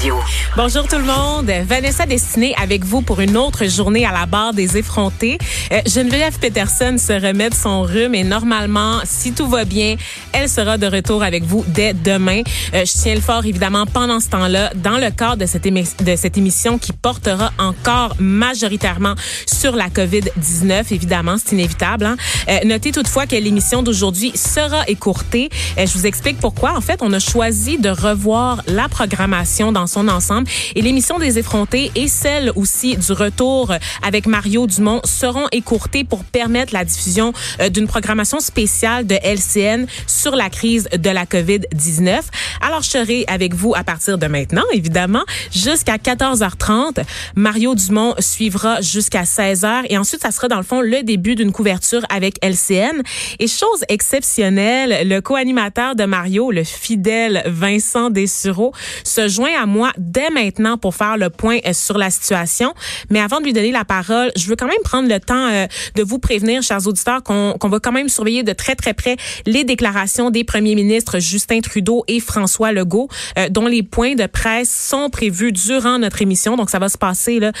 [0.00, 0.22] Radio
[0.58, 4.52] Bonjour tout le monde, Vanessa Destinée avec vous pour une autre journée à la barre
[4.52, 5.38] des effrontés.
[5.70, 9.94] Euh, Geneviève Peterson se remet de son rhume et normalement, si tout va bien,
[10.32, 12.42] elle sera de retour avec vous dès demain.
[12.74, 16.76] Euh, je tiens le fort évidemment pendant ce temps-là dans le cadre de cette, émission
[16.78, 19.14] qui portera encore majoritairement
[19.46, 20.92] sur la COVID-19.
[20.92, 22.04] Évidemment, c'est inévitable.
[22.04, 22.16] Hein?
[22.48, 25.50] Euh, notez toutefois que l'émission d'aujourd'hui sera écourtée.
[25.76, 26.76] Je vous explique pourquoi.
[26.76, 31.38] En fait, on a choisi de revoir la programmation dans son ensemble et l'émission des
[31.38, 33.72] effrontés et celle aussi du retour
[34.02, 39.86] avec Mario Dumont seront écourtées pour permettre la diffusion euh, d'une programmation spéciale de LCN
[40.06, 42.20] sur la crise de la COVID-19.
[42.60, 47.02] Alors, je serai avec vous à partir de maintenant, évidemment, jusqu'à 14h30.
[47.36, 51.52] Mario Dumont suivra jusqu'à 16h et ensuite, ça sera dans le fond le début d'une
[51.52, 53.02] couverture avec LCN.
[53.38, 58.72] Et chose exceptionnelle, le co-animateur de Mario, le fidèle Vincent Dessureau,
[59.04, 62.74] se joint à moi dès maintenant pour faire le point euh, sur la situation.
[63.10, 65.66] Mais avant de lui donner la parole, je veux quand même prendre le temps euh,
[65.94, 69.16] de vous prévenir, chers auditeurs, qu'on qu'on va quand même surveiller de très très près
[69.46, 74.26] les déclarations des premiers ministres Justin Trudeau et François Legault, euh, dont les points de
[74.26, 76.56] presse sont prévus durant notre émission.
[76.56, 77.52] Donc ça va se passer là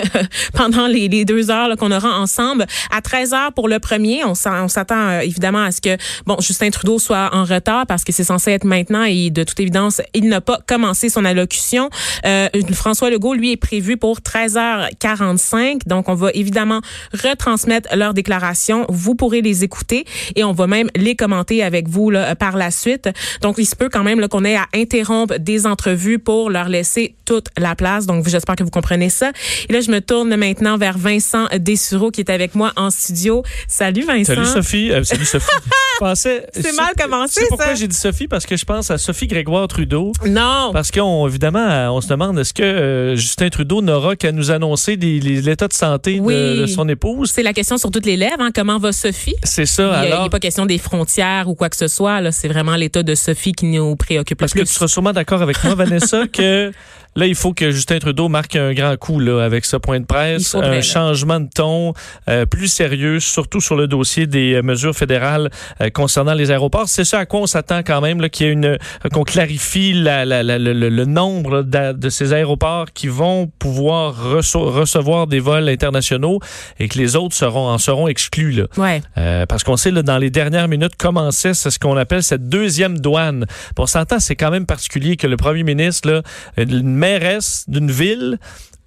[0.54, 2.66] pendant les, les deux heures qu'on aura ensemble.
[2.90, 6.70] À 13 heures pour le premier, on s'attend euh, évidemment à ce que bon Justin
[6.70, 10.28] Trudeau soit en retard parce que c'est censé être maintenant et de toute évidence il
[10.28, 11.90] n'a pas commencé son allocution.
[12.24, 15.86] Euh, François Legault lui est prévu pour 13h45.
[15.86, 16.80] Donc on va évidemment
[17.12, 18.86] retransmettre leurs déclarations.
[18.88, 20.04] Vous pourrez les écouter
[20.36, 23.08] et on va même les commenter avec vous là, par la suite.
[23.40, 27.14] Donc il se peut quand même qu'on ait à interrompre des entrevues pour leur laisser
[27.24, 28.06] toute la place.
[28.06, 29.32] Donc j'espère que vous comprenez ça.
[29.68, 33.42] Et là je me tourne maintenant vers Vincent Dessureau qui est avec moi en studio.
[33.68, 34.34] Salut Vincent.
[34.34, 34.92] Salut Sophie.
[34.92, 35.46] Euh, salut Sophie.
[36.14, 37.74] C'est mal commencé, C'est pourquoi ça.
[37.74, 38.26] j'ai dit Sophie?
[38.26, 40.12] Parce que je pense à Sophie Grégoire Trudeau.
[40.26, 40.70] Non.
[40.72, 44.96] Parce qu'on évidemment, on se demande est-ce que euh, Justin Trudeau n'aura qu'à nous annoncer
[44.96, 46.34] l'état de santé de- Oui.
[46.58, 47.30] de, son épouse?
[47.30, 48.40] C'est la question sur toutes les lèvres.
[48.40, 48.50] Hein.
[48.54, 49.34] Comment va Sophie?
[49.42, 49.82] C'est ça.
[50.02, 52.30] n'y il y Alors, a pas question des frontières ou quoi que ce soit.
[52.32, 54.66] C'est vraiment l'état de Sophie qui nous préoccupe le parce que plus.
[54.68, 56.72] tu seras sûrement d'accord avec moi, Vanessa, que
[57.16, 60.06] là, il faut que Justin Trudeau marque un grand coup là, avec ce point de
[60.06, 61.92] presse, un changement de ton
[62.28, 65.50] euh, plus sérieux, surtout sur le dossier des euh, mesures fédérales
[65.80, 66.88] euh, concernant les aéroports.
[66.88, 68.78] C'est ça à quoi on s'attend quand même, qu'il y ait une,
[69.12, 75.26] qu'on clarifie la- la- la- le, le- nombre de ces aéroports qui vont pouvoir recevoir
[75.26, 76.38] des vols internationaux
[76.78, 78.52] et que les autres seront en seront exclus.
[78.52, 78.64] Là.
[78.76, 79.02] Ouais.
[79.18, 82.48] Euh, parce qu'on sait, là, dans les dernières minutes, commençait c'est ce qu'on appelle cette
[82.48, 83.46] deuxième douane.
[83.48, 86.22] Puis on s'entend, c'est quand même particulier que le premier ministre, là,
[86.56, 88.38] une mairesse d'une ville,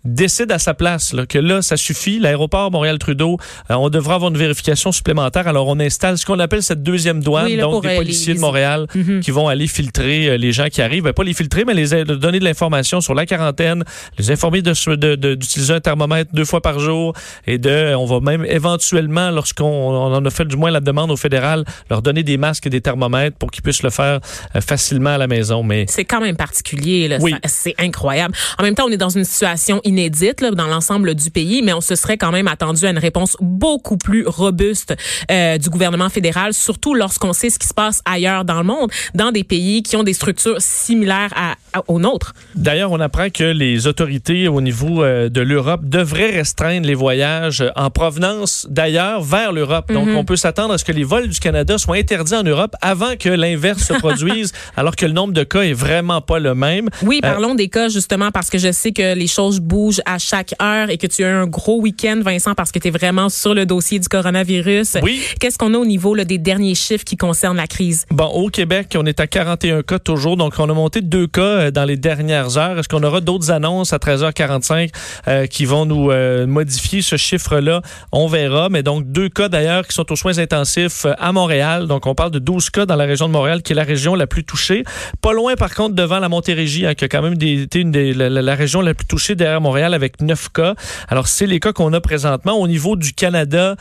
[0.06, 2.20] décide à sa place là, que là, ça suffit.
[2.20, 3.38] L'aéroport Montréal-Trudeau,
[3.70, 5.48] euh, on devra avoir une vérification supplémentaire.
[5.48, 8.34] Alors, on installe ce qu'on appelle cette deuxième douane, Oui, là, donc des euh, policiers
[8.34, 9.20] les- de Montréal Mhm.
[9.22, 11.04] qui vont aller filtrer euh, les gens qui arrivent.
[11.04, 13.84] Ben, pas les filtrer, mais les donner de l'information sur la quarantaine,
[14.18, 17.14] les informer de se- de- de- d'utiliser un thermomètre deux fois par jour
[17.48, 21.12] et de, on va même éventuellement, lorsqu'on on en a fait du moins la demande
[21.12, 24.20] au fédéral, leur donner des masques et des thermomètres pour qu'ils puissent le faire
[24.56, 25.64] euh, facilement à la maison.
[25.64, 27.08] Mais C'est quand même particulier.
[27.08, 27.18] là.
[27.22, 27.34] Oui.
[27.46, 28.34] C'est incroyable.
[28.58, 31.82] En même temps, on est dans une situation inédite dans l'ensemble du pays, mais on
[31.82, 34.94] se serait quand même attendu à une réponse beaucoup plus robuste
[35.32, 38.92] euh, du gouvernement fédéral, surtout lorsqu'on sait ce qui se passe ailleurs dans le monde,
[39.14, 41.56] dans des pays qui ont des structures similaires à-
[41.88, 42.34] aux nôtres.
[42.56, 47.62] D'ailleurs, on apprend que les autorités au niveau euh, de l'Europe devraient restreindre les voyages
[47.62, 49.92] euh, en provenance d'ailleurs vers l'Europe.
[49.92, 50.18] Donc, Mhm.
[50.18, 53.16] on peut s'attendre à ce que les vols du Canada soient interdits en Europe avant
[53.18, 56.90] que l'inverse se produise, alors que le nombre de cas est vraiment pas le même.
[57.04, 60.18] Oui, Euh, parlons des cas justement parce que je sais que les choses bougent à
[60.18, 62.92] chaque heure et que tu as eu un gros week-end, Vincent, parce que tu es
[62.92, 64.98] vraiment sur le dossier du coronavirus.
[65.04, 65.22] Oui.
[65.40, 68.06] Qu'est-ce qu'on a au niveau là, des derniers chiffres qui concernent la crise?
[68.12, 71.65] Bon, au Québec, on est à 41 cas toujours, donc on a monté deux cas
[71.66, 72.80] euh, dans les dernières heures.
[72.80, 74.90] Est-ce qu'on aura d'autres annonces à 13h45
[75.28, 77.82] euh, qui vont nous euh, modifier ce chiffre-là?
[78.12, 81.88] On verra, mais donc deux cas d'ailleurs qui sont aux soins intensifs à Montréal.
[81.88, 84.16] Donc on parle de 12 cas dans la région de Montréal, qui est la région
[84.16, 84.84] la plus touchée.
[85.22, 87.92] Pas loin par contre devant la Montérégie, hein, qui a quand même des- été une
[87.92, 90.76] des, la, la- région la plus touchée derrière Montréal avec 9 cas.
[91.10, 92.54] Alors c'est les cas qu'on a présentement.
[92.54, 93.76] Au niveau du Canada,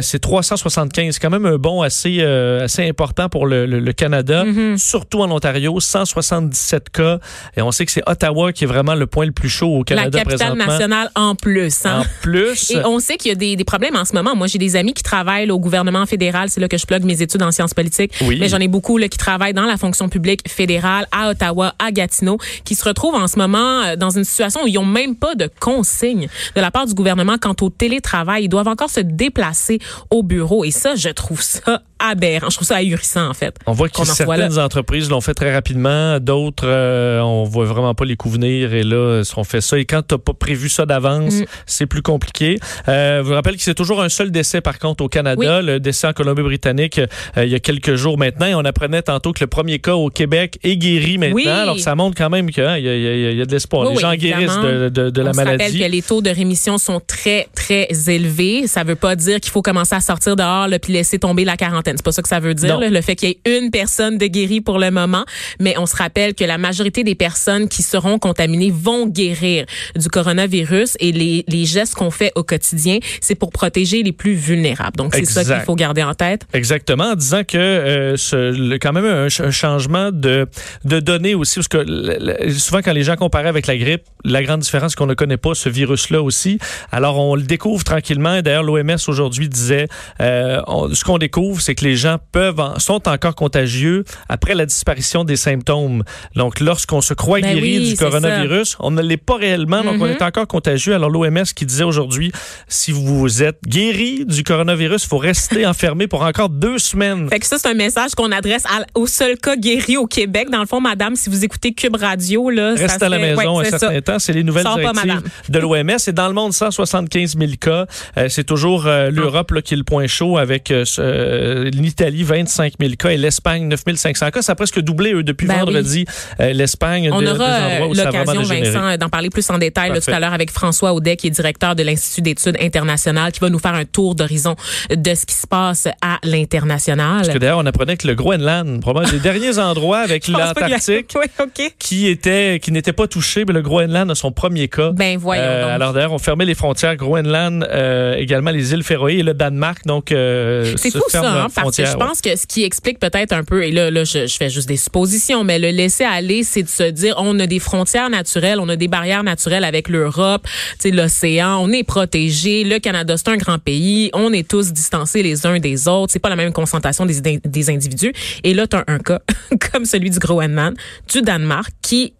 [0.00, 4.76] c'est 375, quand même un bond assez, assez important pour le, le- le Canada, Mhm.
[4.78, 7.18] surtout en Ontario, 177 cas
[7.56, 9.84] Et on sait que c'est Ottawa qui est vraiment le point le plus chaud au
[9.84, 10.72] Canada La capitale présentement.
[10.72, 11.86] nationale en plus.
[11.86, 12.00] Hein?
[12.00, 12.70] En plus.
[12.70, 14.34] Et on sait qu'il y a des, des, problèmes en ce moment.
[14.34, 16.48] Moi, j'ai des amis qui travaillent au gouvernement fédéral.
[16.48, 18.12] C'est là que je plug mes études en sciences politiques.
[18.22, 18.38] Oui.
[18.40, 21.92] Mais j'en ai beaucoup là, qui travaillent dans la fonction publique fédérale à Ottawa, à
[21.92, 25.16] Gatineau, qui se retrouvent en ce moment euh, dans une situation où ils n'ont même
[25.16, 28.44] pas de consignes de la part du gouvernement quant au télétravail.
[28.44, 29.78] Ils doivent encore se déplacer
[30.10, 30.64] au bureau.
[30.64, 32.50] Et ça, je trouve ça aberrant.
[32.50, 33.56] Je trouve ça ahurissant, en fait.
[33.66, 36.18] On voit que certaines entreprises l'ont fait très rapidement.
[36.18, 38.74] D'autres, euh, on voit vraiment pas les coups venir.
[38.74, 39.78] Et là, on fait ça.
[39.78, 41.44] Et quand tu n'as pas prévu ça d'avance, mm.
[41.66, 42.58] c'est plus compliqué.
[42.88, 45.60] Euh, je vous rappelle que c'est toujours un seul décès, par contre, au Canada.
[45.60, 45.66] Oui.
[45.66, 48.46] Le décès en Colombie-Britannique, euh, il y a quelques jours maintenant.
[48.46, 51.34] Et on apprenait tantôt que le premier cas au Québec est guéri maintenant.
[51.34, 51.48] Oui.
[51.48, 53.88] Alors, ça montre quand même qu'il hein, y, y, y, a de l'espoir.
[53.88, 55.64] Oui, les gens guérissent de, de, de la maladie.
[55.64, 58.66] Rappelle que les taux de rémission sont très, très élevés.
[58.66, 61.56] Ça veut pas dire qu'il faut commencer à sortir dehors là, puis laisser tomber la
[61.56, 61.96] quarantaine.
[61.96, 62.78] C'est pas ça que ça veut dire.
[62.78, 65.24] Là, le fait qu'il y ait une personne de guérie pour le moment.
[65.60, 69.66] Mais on se rappelle que la majorité des personnes qui seront contaminées vont guérir
[69.96, 74.34] du coronavirus et les, les gestes qu'on fait au quotidien, c'est pour protéger les plus
[74.34, 74.96] vulnérables.
[74.96, 76.46] Donc, c'est ça qu'il faut garder en tête.
[76.52, 80.46] Exactement, en disant que euh, ce, le, quand même un, un, changement de,
[80.84, 82.16] de données aussi, parce que le,
[82.46, 85.14] le, souvent quand les gens comparaient avec la grippe, la grande différence, c'est qu'on ne
[85.14, 86.58] connaît pas ce virus-là aussi.
[86.90, 88.40] Alors, on le découvre tranquillement.
[88.42, 89.88] D'ailleurs, l'OMS aujourd'hui disait,
[90.20, 94.54] euh, on, ce qu'on découvre, c'est que les gens peuvent en, sont encore contagieux après
[94.54, 96.04] la disparition des symptômes.
[96.36, 98.76] Donc, lorsqu'on se croit ben guéri oui, du coronavirus, ça.
[98.80, 100.02] on ne l'est pas réellement, donc mm -hmm.
[100.02, 100.94] on est encore contagieux.
[100.94, 102.32] Alors, l'OMS qui disait aujourd'hui,
[102.66, 107.28] si vous êtes guéri du coronavirus, il faut rester enfermé pour encore deux semaines.
[107.28, 110.50] Fait que ça, c'est un message qu'on adresse à, au seul cas guéri au Québec.
[110.50, 113.36] Dans le fond, madame, si vous écoutez Cube Radio, là, Reste ça à la fait,
[113.36, 114.02] maison ouais, un certain ça.
[114.02, 114.18] temps.
[114.18, 115.98] C'est les nouvelles Sors directives pas, de l'OMS.
[116.06, 117.86] Et dans le monde, 175 000 cas.
[118.18, 122.94] Euh, c'est toujours euh, l'Europe qui est le point chaud avec euh, l'Italie, 25 000
[122.98, 124.42] cas et l'Espagne, 9 500 cas.
[124.42, 126.04] Ça a presque doublé, eux, depuis ben vendredi.
[126.38, 126.46] Oui.
[126.72, 130.50] L'Espagne, On aura l'occasion, Vincent, d'en parler plus en détail là, tout à l'heure avec
[130.50, 134.14] François Audet, qui est directeur de l'Institut d'études internationales, qui va nous faire un tour
[134.14, 134.56] d'horizon
[134.90, 137.18] de ce qui se passe à l'international.
[137.18, 141.26] Parce que d'ailleurs, on apprenait que le Groenland, probablement des derniers endroits avec l'Antarctique, oui,
[141.38, 141.72] okay.
[141.78, 144.92] qui était, qui n'était pas touché, mais le Groenland a son premier cas.
[144.92, 145.70] Ben voyons euh, donc.
[145.70, 149.84] Alors d'ailleurs, on fermait les frontières Groenland, euh, également les îles Féroé et le Danemark.
[149.84, 153.32] Donc euh, c'est fou ça, hein, parce que je pense que ce qui explique peut-être
[153.32, 156.44] un peu, et là, là je, je, fais juste des suppositions, mais le laisser aller,
[156.62, 160.46] de se dire, on a des frontières naturelles, on a des barrières naturelles avec l'Europe,
[160.84, 162.64] l'océan, on est protégé.
[162.64, 166.12] Le Canada, c'est un grand pays, on est tous distancés les uns des autres.
[166.12, 168.12] C'est pas la même concentration des, des individus.
[168.44, 169.20] Et là, tu as un cas
[169.72, 170.76] comme celui du Groenland,
[171.08, 172.14] du Danemark, qui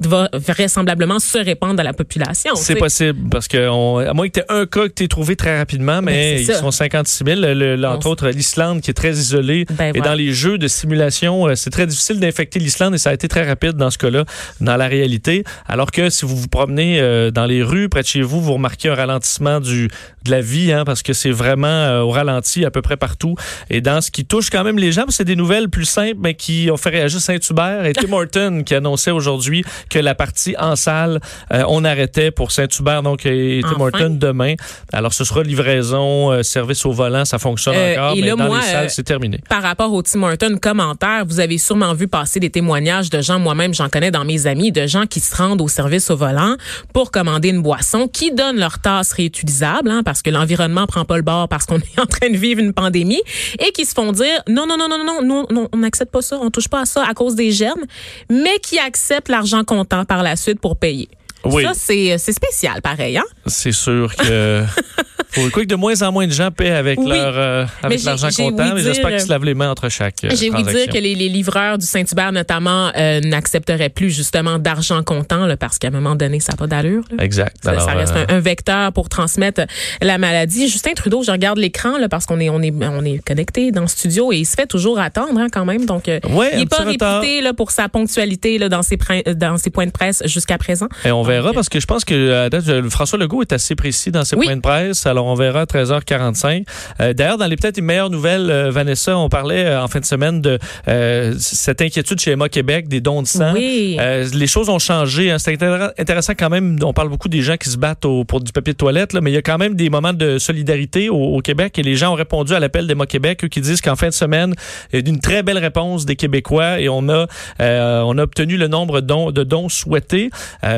[0.00, 2.54] va, vraisemblablement se répandre à la population.
[2.54, 5.08] C'est possible parce que on, à moins que tu aies un cas que tu aies
[5.08, 6.60] trouvé très rapidement, mais ben, ils ça.
[6.60, 7.40] sont 56 000.
[7.40, 8.10] Le, le, entre on...
[8.10, 9.66] autres, l'Islande qui est très isolée.
[9.70, 10.10] Ben, et voilà.
[10.10, 13.28] dans les jeux de simulation, euh, c'est très difficile d'infecter l'Islande et ça a été
[13.28, 14.24] très rapide dans ce cas-là,
[14.60, 15.44] dans la réalité.
[15.66, 18.54] Alors que si vous vous promenez euh, dans les rues près de chez vous, vous
[18.54, 19.88] remarquez un ralentissement du,
[20.24, 23.34] de la vie hein, parce que c'est vraiment euh, au ralenti à peu près partout.
[23.68, 26.34] Et dans ce qui touche quand même les gens, c'est des nouvelles plus simples mais
[26.34, 29.49] qui ont fait réagir Saint-Hubert et Tim Horton qui annonçait aujourd'hui
[29.88, 31.20] que la partie en salle,
[31.52, 33.84] euh, on arrêtait pour Saint-Hubert, donc et Tim enfin.
[33.84, 34.54] Horton demain.
[34.92, 38.36] Alors, ce sera livraison, euh, service au volant, ça fonctionne euh, encore, et mais là,
[38.36, 39.40] dans moi, les salles, c'est terminé.
[39.48, 43.38] Par rapport au Tim Horton commentaire, vous avez sûrement vu passer des témoignages de gens,
[43.38, 46.56] moi-même, j'en connais dans mes amis, de gens qui se rendent au service au volant
[46.92, 51.16] pour commander une boisson, qui donnent leur tasse réutilisable, hein, parce que l'environnement prend pas
[51.16, 53.22] le bord parce qu'on est en train de vivre une pandémie,
[53.58, 56.22] et qui se font dire non, non, non, non, non, non, non on n'accepte pas
[56.22, 57.84] ça, on touche pas à ça à cause des germes,
[58.28, 61.08] mais qui acceptent l'argent comptant par la suite pour payer.
[61.44, 61.62] Oui.
[61.64, 63.24] Ça, c'est spécial, pareil, hein?
[63.46, 64.64] C'est sûr que.
[65.32, 67.08] Faut quoi que de moins en moins de gens paient avec oui.
[67.08, 70.24] leur euh, avec l'argent comptant, mais j'espère qu'ils se lavent les mains entre chaque.
[70.24, 74.58] Euh, J'ai ouï dire que les, les, livreurs du Saint-Hubert, notamment, euh, n'accepteraient plus justement
[74.58, 77.04] d'argent comptant, là, parce qu'à un moment donné, ça n'a pas d'allure.
[77.18, 77.56] Exact.
[77.62, 79.62] Ça, Alors, ça reste un, un, vecteur pour transmettre
[80.02, 80.68] la maladie.
[80.68, 83.82] Justin Trudeau, je regarde l'écran là parce qu'on est on est on est connecté dans
[83.82, 85.86] le studio et il se fait toujours attendre hein, quand même.
[85.86, 88.98] Donc, ouais, il n'est pas réputé là, pour sa ponctualité là, dans ses
[89.34, 90.88] dans ses points de presse jusqu'à présent.
[91.04, 94.24] Et on verra parce que je pense que euh, François Legault est assez précis dans
[94.24, 94.46] ses oui.
[94.46, 95.06] points de presse.
[95.06, 96.64] Alors, on verra à 13h45.
[97.00, 100.00] Euh, D'ailleurs, dans les peut-être les meilleures nouvelles, euh, Vanessa, on parlait euh, en fin
[100.00, 100.58] de semaine de
[100.88, 103.52] euh, cette inquiétude chez Emma Québec des dons de sang.
[103.52, 103.98] Oui.
[104.32, 105.30] les choses ont changé.
[105.30, 105.38] Hein.
[105.38, 105.58] C'est
[105.98, 106.78] intéressant quand même.
[106.82, 109.20] On parle beaucoup des gens qui se battent au, pour du papier de toilette, là,
[109.20, 111.96] mais il y a quand même des moments de solidarité au, au Québec et les
[111.96, 114.54] gens ont répondu à l'appel d'Emma Québec, eux qui disent qu'en fin de semaine,
[114.92, 117.26] il y a une très belle réponse des Québécois et on a,
[117.58, 120.30] on a obtenu le nombre de dons, de dons souhaités.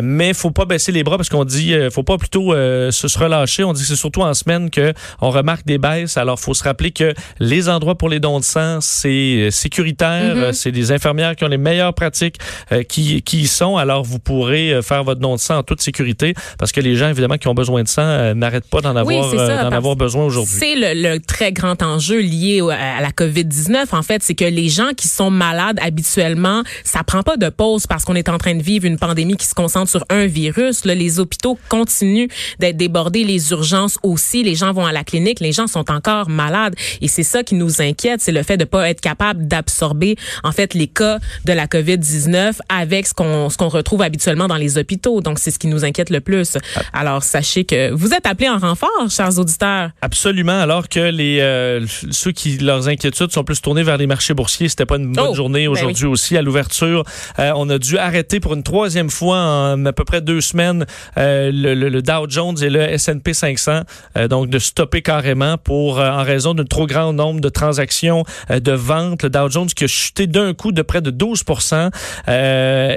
[0.02, 3.64] mais il faut pas baisser les bras parce qu'on dit, faut pas plutôt se relâcher.
[3.64, 6.16] On dit que c'est surtout en en semaine que on remarque des baisses.
[6.16, 10.36] Alors, faut se rappeler que les endroits pour les dons de sang, c'est sécuritaire.
[10.36, 10.52] Mm-hmm.
[10.52, 12.38] C'est des infirmières qui ont les meilleures pratiques
[12.88, 13.76] qui, qui y sont.
[13.76, 17.08] Alors, vous pourrez faire votre don de sang en toute sécurité parce que les gens,
[17.08, 20.56] évidemment, qui ont besoin de sang n'arrêtent pas d'en avoir, d'en avoir besoin aujourd'hui.
[20.58, 23.86] C'est le, le, très grand enjeu lié à la COVID-19.
[23.92, 27.86] En fait, c'est que les gens qui sont malades habituellement, ça prend pas de pause
[27.86, 30.84] parce qu'on est en train de vivre une pandémie qui se concentre sur un virus.
[30.84, 34.21] Là, les hôpitaux continuent d'être débordés, les urgences aussi.
[34.32, 36.74] Les gens vont à la clinique, les gens sont encore malades.
[37.00, 40.52] Et c'est ça qui nous inquiète, c'est le fait de pas être capable d'absorber en
[40.52, 44.78] fait les cas de la COVID-19 avec ce qu'on ce qu'on retrouve habituellement dans les
[44.78, 45.20] hôpitaux.
[45.20, 46.56] Donc c'est ce qui nous inquiète le plus.
[46.92, 49.90] Alors sachez que vous êtes appelés en renfort, chers auditeurs.
[50.00, 50.60] Absolument.
[50.60, 54.68] Alors que les euh, ceux qui leurs inquiétudes sont plus tournées vers les marchés boursiers,
[54.68, 57.04] c'était pas une bonne oh, journée ben aujourd'hui aussi à l'ouverture.
[57.38, 60.86] Euh, on a dû arrêter pour une troisième fois en à peu près deux semaines
[61.18, 65.98] euh, le, le, Dow Jones et le S&P 500, euh, donc de stopper carrément pour
[65.98, 69.22] en raison d'un trop grand nombre de transactions de vente.
[69.24, 71.90] Le Dow Jones qui a chuté d'un coup de près de 12%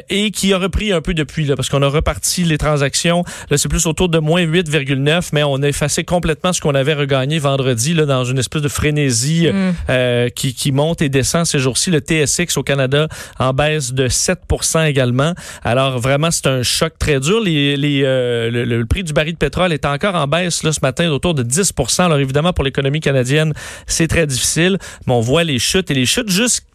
[0.09, 3.23] et qui a repris un peu depuis là parce qu'on a reparti les transactions.
[3.49, 6.93] Là, c'est plus autour de moins 8,9, mais on a effacé complètement ce qu'on avait
[6.93, 10.29] regagné vendredi là dans une espèce de frénésie mm.
[10.35, 11.91] qui, qui monte et descend ces jours-ci.
[11.91, 13.07] Le TSX au Canada
[13.39, 15.33] en baisse de 7% également.
[15.63, 17.41] Alors vraiment, c'est un choc très dur.
[17.41, 20.79] Les, les, euh, le, prix du baril de pétrole est encore en baisse là, ce
[20.81, 23.53] matin d'autour de 10% Alors évidemment, pour l'économie canadienne,
[23.87, 24.77] c'est très difficile.
[25.07, 26.65] Mais on voit les chutes et les chutes jusqu'à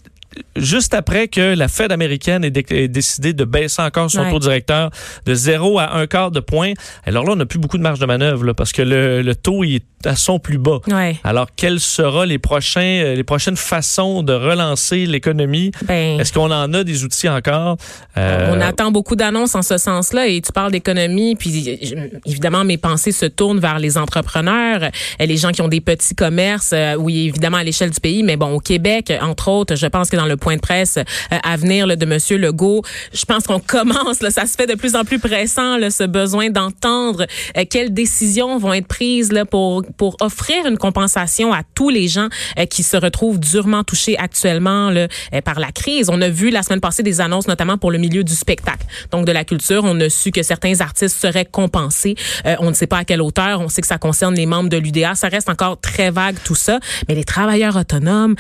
[0.57, 4.91] juste après que la Fed américaine ait, décidé de baisser encore son taux directeur
[5.27, 6.73] de 0 à 1 quart de point.
[7.05, 9.35] Alors là, on n'a plus beaucoup de marge de manœuvre là, parce que le, le
[9.35, 10.79] taux est à son plus bas.
[11.25, 15.73] Alors, quelles seront les prochains, euh, les prochaines façons de relancer l'économie?
[15.85, 17.77] Ben, Est-ce qu'on en a des outils encore?
[18.17, 18.51] Euh...
[18.55, 21.79] On attend beaucoup d'annonces en ce sens-là et tu parles d'économie, puis
[22.25, 26.15] évidemment, mes pensées se tournent vers les entrepreneurs, euh, les gens qui ont des petits
[26.15, 29.87] commerces, euh, oui, évidemment, à l'échelle du pays, mais bon, au Québec, entre autres, je
[29.87, 30.99] pense que dans le point de presse
[31.31, 34.95] à venir là, de Monsieur Legault, je pense qu'on commence, ça se fait de plus
[34.95, 37.27] en plus pressant, là, ce besoin d'entendre
[37.71, 42.67] quelles décisions vont être prises pour pour offrir une compensation à tous les gens euh,
[42.67, 46.09] qui se retrouvent durement touchés actuellement là, euh, par la crise.
[46.11, 49.27] On a vu la semaine passée des annonces, notamment pour le milieu du spectacle, donc
[49.27, 49.83] de la culture.
[49.85, 52.15] On a su que certains artistes seraient compensés.
[52.47, 53.61] Euh, on ne sait pas à quelle hauteur.
[53.61, 55.15] On sait que ça concerne les membres de l'UDA.
[55.15, 56.81] Ça reste encore très vague tout ça.
[57.09, 58.35] Mais les travailleurs autonomes,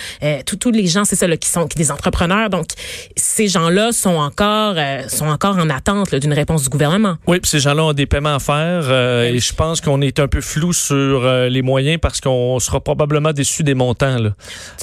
[0.47, 2.51] tous les gens, c'est ça, là, qui sont des entrepreneurs.
[2.51, 2.67] Donc
[3.17, 4.77] ces gens-là sont encore
[5.09, 7.17] sont encore en attente d'une réponse du gouvernement.
[7.27, 10.29] Oui, puis ces gens-là ont des paiements à faire et je pense qu'on est un
[10.29, 14.19] peu flou sur euh, les moyens parce qu'on sera probablement déçu des montants.
[14.19, 14.31] Là.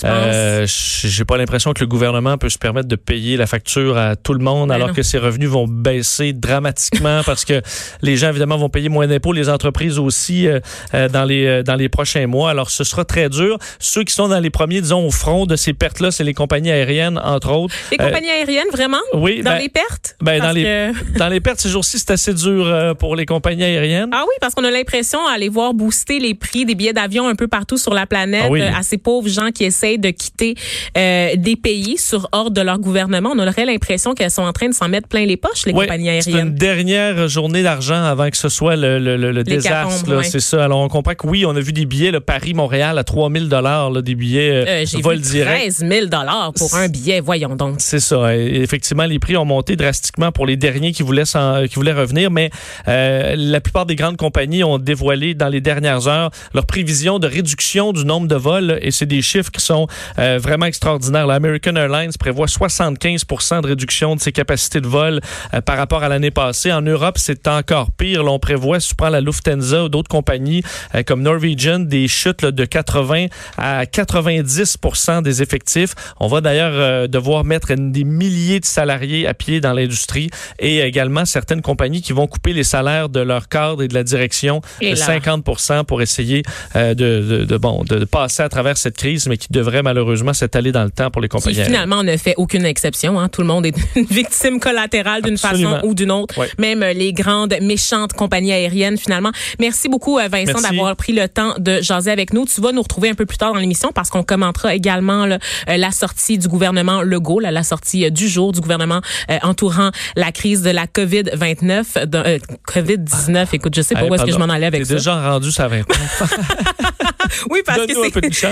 [0.03, 4.15] Euh, J'ai pas l'impression que le gouvernement peut se permettre de payer la facture à
[4.15, 7.61] tout le monde ben alors que ses revenus vont baisser dramatiquement parce que
[8.01, 10.59] les gens évidemment vont payer moins d'impôts, les entreprises aussi euh,
[10.93, 12.49] euh, dans les dans les prochains mois.
[12.49, 13.57] Alors ce sera très dur.
[13.79, 16.33] Ceux qui sont dans les premiers disons au front de ces pertes là, c'est les
[16.33, 17.75] compagnies aériennes entre autres.
[17.91, 18.97] Les compagnies aériennes vraiment?
[19.13, 20.15] Oui, dans ben, les pertes?
[20.21, 24.09] ben, dans les dans les pertes ces jours-ci, c'est assez dur pour les compagnies aériennes.
[24.13, 27.27] Ah oui, parce qu'on a l'impression à les voir booster les prix des billets d'avion
[27.27, 30.09] un peu partout sur la planète ah euh, à ces pauvres gens qui essayent de
[30.09, 30.55] quitter
[30.97, 33.31] euh, des pays sur ordre de leur gouvernement.
[33.33, 36.09] On aurait l'impression qu'elles sont en train de s'en mettre plein les poches, les compagnies
[36.09, 36.33] aériennes.
[36.33, 40.23] C'est une dernière journée d'argent avant que ce soit le, le, le désastre.
[40.23, 40.65] C'est ça.
[40.65, 44.15] Alors, on comprend que oui, on a vu des billets, Paris-Montréal à 3000 dollars, des
[44.15, 46.07] billets euh, euh vol vu 13 000
[46.55, 47.75] pour un billet, voyons donc.
[47.79, 48.35] C'est ça.
[48.35, 52.49] Effectivement, les prix ont monté drastiquement pour les derniers qui voulaient, qui voulaient revenir, mais
[52.85, 57.93] la plupart des grandes compagnies ont dévoilé dans les dernières heures leur prévision de réduction
[57.93, 59.87] du nombre de vols et c'est des chiffres qui sont
[60.19, 61.27] euh, vraiment extraordinaires.
[61.27, 63.25] L'American Airlines prévoit 75
[63.61, 65.21] de réduction de ses capacités de vol
[65.53, 66.71] euh, par rapport à l'année passée.
[66.71, 68.23] En Europe, c'est encore pire.
[68.23, 70.63] L'on prévoit, si tu prends la Lufthansa ou d'autres compagnies
[70.95, 74.77] euh, comme Norwegian, des chutes de 80 à 90
[75.23, 75.93] des effectifs.
[76.19, 81.25] On va d'ailleurs devoir mettre des milliers de salariés à pied dans l'industrie et également
[81.25, 84.95] certaines compagnies qui vont couper les salaires de leurs cadres et de la direction de
[84.95, 85.43] 50
[85.87, 86.43] pour essayer
[86.75, 90.71] euh, de, de, bon, de, passer à travers cette crise, mais qui devrait malheureusement s'étaler
[90.71, 91.63] dans le temps pour les compagnies.
[91.63, 93.19] finalement, on ne fait aucune exception.
[93.19, 93.29] Hein.
[93.29, 96.35] Tout le monde est une victime collatérale d'une façon ou d'une autre.
[96.57, 99.31] Même euh, les grandes méchantes compagnies aériennes, finalement.
[99.59, 102.45] Merci beaucoup, euh, Vincent, d'avoir pris le temps de jaser avec nous.
[102.45, 105.27] Tu vas nous retrouver un peu plus tard dans l'émission parce qu'on commentera également
[105.67, 109.01] la sortie du gouvernement Legault, la sortie du jour du gouvernement
[109.43, 113.47] entourant la crise de la COVID-29, COVID-19.
[113.53, 114.95] Écoute, je sais pas où est-ce que je m'en allais avec ça.
[114.95, 116.23] déjà rendu ça 29.
[117.49, 117.93] oui, parce que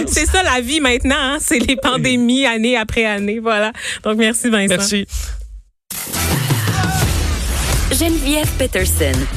[0.07, 1.15] c'est ça la vie maintenant.
[1.17, 1.37] Hein?
[1.39, 3.39] C'est les pandémies année après année.
[3.39, 3.71] Voilà.
[4.03, 4.75] Donc, merci Vincent.
[4.75, 5.05] Merci.
[7.91, 9.13] Geneviève Peterson.